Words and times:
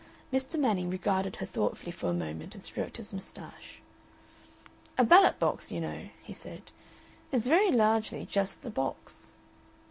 Mr. 0.33 0.59
Manning 0.59 0.89
regarded 0.89 1.35
her 1.35 1.45
thoughtfully 1.45 1.91
for 1.91 2.09
a 2.09 2.13
moment 2.15 2.55
and 2.55 2.63
stroked 2.63 2.97
his 2.97 3.13
mustache. 3.13 3.83
"A 4.97 5.03
ballot 5.03 5.37
box, 5.37 5.71
you 5.71 5.79
know," 5.79 6.09
he 6.23 6.33
said, 6.33 6.71
"is 7.31 7.47
very 7.47 7.69
largely 7.71 8.25
just 8.25 8.65
a 8.65 8.71
box." 8.71 9.35